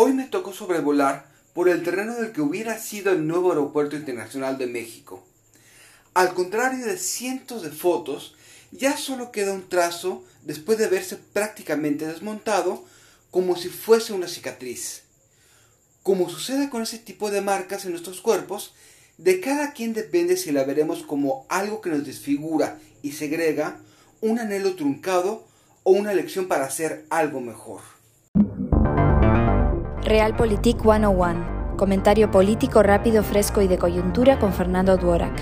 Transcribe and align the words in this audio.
Hoy 0.00 0.12
me 0.12 0.26
tocó 0.26 0.52
sobrevolar 0.52 1.26
por 1.54 1.68
el 1.68 1.82
terreno 1.82 2.14
del 2.14 2.30
que 2.30 2.40
hubiera 2.40 2.78
sido 2.78 3.10
el 3.10 3.26
nuevo 3.26 3.50
Aeropuerto 3.50 3.96
Internacional 3.96 4.56
de 4.56 4.68
México. 4.68 5.24
Al 6.14 6.34
contrario 6.34 6.86
de 6.86 6.96
cientos 6.96 7.62
de 7.62 7.72
fotos, 7.72 8.36
ya 8.70 8.96
solo 8.96 9.32
queda 9.32 9.52
un 9.52 9.68
trazo 9.68 10.22
después 10.44 10.78
de 10.78 10.86
verse 10.86 11.16
prácticamente 11.16 12.06
desmontado 12.06 12.84
como 13.32 13.56
si 13.56 13.70
fuese 13.70 14.12
una 14.12 14.28
cicatriz. 14.28 15.02
Como 16.04 16.30
sucede 16.30 16.70
con 16.70 16.82
ese 16.82 16.98
tipo 16.98 17.32
de 17.32 17.40
marcas 17.40 17.84
en 17.84 17.90
nuestros 17.90 18.20
cuerpos, 18.20 18.74
de 19.16 19.40
cada 19.40 19.72
quien 19.72 19.94
depende 19.94 20.36
si 20.36 20.52
la 20.52 20.62
veremos 20.62 21.02
como 21.02 21.44
algo 21.48 21.80
que 21.80 21.90
nos 21.90 22.06
desfigura 22.06 22.78
y 23.02 23.14
segrega, 23.14 23.80
un 24.20 24.38
anhelo 24.38 24.76
truncado 24.76 25.44
o 25.82 25.90
una 25.90 26.14
lección 26.14 26.46
para 26.46 26.66
hacer 26.66 27.04
algo 27.10 27.40
mejor. 27.40 27.97
Realpolitik 30.08 30.80
101. 30.80 31.76
Comentario 31.76 32.30
político 32.30 32.82
rápido, 32.82 33.22
fresco 33.22 33.60
y 33.60 33.68
de 33.68 33.76
coyuntura 33.76 34.38
con 34.38 34.54
Fernando 34.54 34.96
Duorak. 34.96 35.38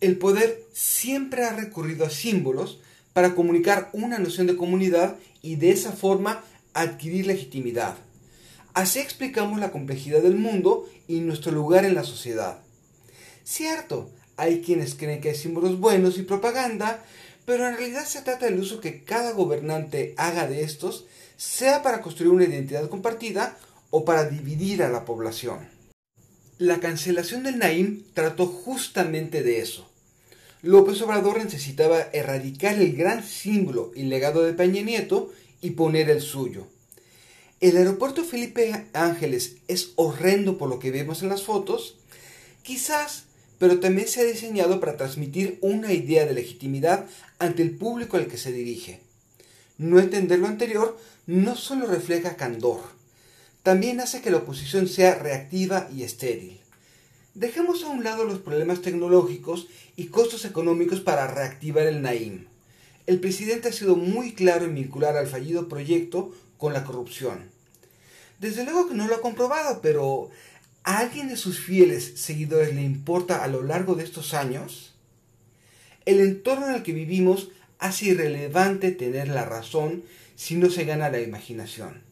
El 0.00 0.16
poder 0.16 0.62
siempre 0.72 1.44
ha 1.44 1.54
recurrido 1.54 2.06
a 2.06 2.08
símbolos 2.08 2.80
para 3.12 3.34
comunicar 3.34 3.90
una 3.92 4.18
noción 4.18 4.46
de 4.46 4.56
comunidad 4.56 5.16
y 5.42 5.56
de 5.56 5.70
esa 5.70 5.92
forma 5.92 6.42
adquirir 6.72 7.26
legitimidad. 7.26 7.96
Así 8.72 8.98
explicamos 8.98 9.60
la 9.60 9.72
complejidad 9.72 10.22
del 10.22 10.36
mundo 10.36 10.88
y 11.06 11.20
nuestro 11.20 11.52
lugar 11.52 11.84
en 11.84 11.94
la 11.94 12.02
sociedad. 12.02 12.60
Cierto, 13.42 14.10
hay 14.38 14.62
quienes 14.62 14.94
creen 14.94 15.20
que 15.20 15.28
hay 15.28 15.34
símbolos 15.34 15.78
buenos 15.78 16.16
y 16.16 16.22
propaganda, 16.22 17.04
pero 17.44 17.68
en 17.68 17.76
realidad 17.76 18.06
se 18.06 18.22
trata 18.22 18.46
del 18.46 18.58
uso 18.58 18.80
que 18.80 19.04
cada 19.04 19.32
gobernante 19.32 20.14
haga 20.16 20.46
de 20.46 20.62
estos, 20.62 21.06
sea 21.36 21.82
para 21.82 22.00
construir 22.00 22.32
una 22.32 22.44
identidad 22.44 22.88
compartida 22.88 23.58
o 23.90 24.04
para 24.04 24.24
dividir 24.24 24.82
a 24.82 24.88
la 24.88 25.04
población. 25.04 25.68
La 26.58 26.80
cancelación 26.80 27.42
del 27.42 27.58
Naim 27.58 28.04
trató 28.14 28.46
justamente 28.46 29.42
de 29.42 29.60
eso. 29.60 29.90
López 30.62 31.02
Obrador 31.02 31.42
necesitaba 31.42 32.08
erradicar 32.12 32.80
el 32.80 32.96
gran 32.96 33.22
símbolo 33.22 33.92
y 33.94 34.04
legado 34.04 34.42
de 34.42 34.54
Peña 34.54 34.82
Nieto 34.82 35.30
y 35.60 35.70
poner 35.70 36.08
el 36.08 36.22
suyo. 36.22 36.66
El 37.60 37.76
aeropuerto 37.76 38.24
Felipe 38.24 38.86
Ángeles 38.92 39.56
es 39.68 39.92
horrendo 39.96 40.56
por 40.56 40.68
lo 40.68 40.78
que 40.78 40.90
vemos 40.90 41.22
en 41.22 41.28
las 41.28 41.42
fotos, 41.42 41.96
quizás 42.62 43.24
pero 43.64 43.80
también 43.80 44.06
se 44.06 44.20
ha 44.20 44.24
diseñado 44.24 44.78
para 44.78 44.98
transmitir 44.98 45.56
una 45.62 45.94
idea 45.94 46.26
de 46.26 46.34
legitimidad 46.34 47.06
ante 47.38 47.62
el 47.62 47.70
público 47.70 48.18
al 48.18 48.26
que 48.26 48.36
se 48.36 48.52
dirige. 48.52 49.00
No 49.78 49.98
entender 49.98 50.38
lo 50.38 50.48
anterior 50.48 51.00
no 51.26 51.56
solo 51.56 51.86
refleja 51.86 52.36
candor, 52.36 52.82
también 53.62 54.00
hace 54.00 54.20
que 54.20 54.30
la 54.30 54.36
oposición 54.36 54.86
sea 54.86 55.14
reactiva 55.14 55.88
y 55.96 56.02
estéril. 56.02 56.60
Dejemos 57.32 57.82
a 57.84 57.88
un 57.88 58.04
lado 58.04 58.24
los 58.24 58.40
problemas 58.40 58.82
tecnológicos 58.82 59.66
y 59.96 60.08
costos 60.08 60.44
económicos 60.44 61.00
para 61.00 61.26
reactivar 61.26 61.86
el 61.86 62.02
Naim. 62.02 62.44
El 63.06 63.18
presidente 63.18 63.70
ha 63.70 63.72
sido 63.72 63.96
muy 63.96 64.34
claro 64.34 64.66
en 64.66 64.74
vincular 64.74 65.16
al 65.16 65.26
fallido 65.26 65.70
proyecto 65.70 66.34
con 66.58 66.74
la 66.74 66.84
corrupción. 66.84 67.48
Desde 68.40 68.64
luego 68.64 68.90
que 68.90 68.94
no 68.94 69.06
lo 69.06 69.14
ha 69.14 69.22
comprobado, 69.22 69.80
pero 69.80 70.28
¿A 70.86 70.98
alguien 70.98 71.28
de 71.28 71.36
sus 71.36 71.60
fieles 71.60 72.12
seguidores 72.16 72.74
le 72.74 72.82
importa 72.82 73.42
a 73.42 73.48
lo 73.48 73.62
largo 73.62 73.94
de 73.94 74.04
estos 74.04 74.34
años? 74.34 74.92
El 76.04 76.20
entorno 76.20 76.68
en 76.68 76.74
el 76.74 76.82
que 76.82 76.92
vivimos 76.92 77.48
hace 77.78 78.08
irrelevante 78.08 78.92
tener 78.92 79.28
la 79.28 79.46
razón 79.46 80.04
si 80.36 80.56
no 80.56 80.68
se 80.68 80.84
gana 80.84 81.08
la 81.08 81.22
imaginación. 81.22 82.02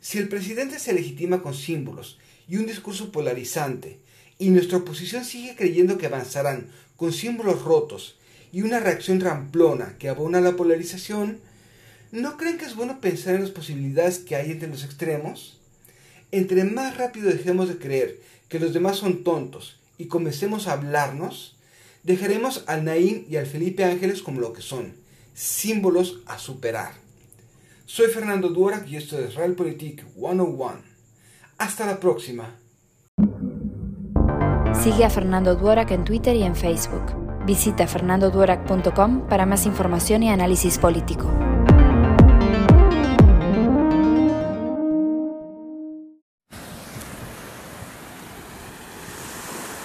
Si 0.00 0.16
el 0.16 0.28
presidente 0.28 0.78
se 0.78 0.94
legitima 0.94 1.42
con 1.42 1.52
símbolos 1.52 2.18
y 2.48 2.56
un 2.56 2.64
discurso 2.64 3.12
polarizante, 3.12 3.98
y 4.38 4.48
nuestra 4.48 4.78
oposición 4.78 5.26
sigue 5.26 5.54
creyendo 5.54 5.98
que 5.98 6.06
avanzarán 6.06 6.68
con 6.96 7.12
símbolos 7.12 7.62
rotos 7.62 8.16
y 8.50 8.62
una 8.62 8.80
reacción 8.80 9.20
ramplona 9.20 9.96
que 9.98 10.08
abona 10.08 10.40
la 10.40 10.56
polarización, 10.56 11.38
¿no 12.12 12.38
creen 12.38 12.56
que 12.56 12.64
es 12.64 12.76
bueno 12.76 13.02
pensar 13.02 13.34
en 13.34 13.42
las 13.42 13.50
posibilidades 13.50 14.20
que 14.20 14.36
hay 14.36 14.52
entre 14.52 14.68
los 14.68 14.84
extremos? 14.84 15.60
Entre 16.34 16.64
más 16.64 16.96
rápido 16.96 17.30
dejemos 17.30 17.68
de 17.68 17.78
creer 17.78 18.20
que 18.48 18.58
los 18.58 18.72
demás 18.72 18.96
son 18.96 19.22
tontos 19.22 19.78
y 19.98 20.06
comencemos 20.06 20.66
a 20.66 20.72
hablarnos, 20.72 21.56
dejaremos 22.02 22.64
al 22.66 22.84
Naín 22.84 23.24
y 23.30 23.36
al 23.36 23.46
Felipe 23.46 23.84
Ángeles 23.84 24.20
como 24.20 24.40
lo 24.40 24.52
que 24.52 24.60
son, 24.60 24.94
símbolos 25.32 26.22
a 26.26 26.40
superar. 26.40 26.94
Soy 27.86 28.08
Fernando 28.08 28.48
Duorak 28.48 28.88
y 28.88 28.96
esto 28.96 29.16
es 29.16 29.36
Realpolitik 29.36 30.04
101. 30.16 30.82
Hasta 31.58 31.86
la 31.86 32.00
próxima. 32.00 32.56
Sigue 34.82 35.04
a 35.04 35.10
Fernando 35.10 35.54
Duorak 35.54 35.92
en 35.92 36.02
Twitter 36.02 36.34
y 36.34 36.42
en 36.42 36.56
Facebook. 36.56 37.14
Visita 37.46 37.86
fernandoduorak.com 37.86 39.28
para 39.28 39.46
más 39.46 39.66
información 39.66 40.24
y 40.24 40.30
análisis 40.30 40.78
político. 40.78 41.30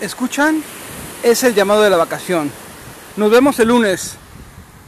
¿Escuchan? 0.00 0.62
Es 1.22 1.42
el 1.42 1.54
llamado 1.54 1.82
de 1.82 1.88
la 1.88 1.96
vacación. 1.96 2.50
Nos 3.16 3.30
vemos 3.30 3.58
el 3.60 3.68
lunes. 3.68 4.16